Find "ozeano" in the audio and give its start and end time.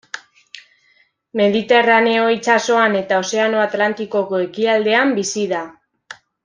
3.27-3.63